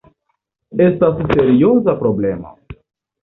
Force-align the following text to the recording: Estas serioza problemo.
Estas 0.85 1.19
serioza 1.35 1.95
problemo. 1.99 2.57